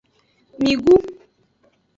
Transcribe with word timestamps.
Migu. 0.63 0.95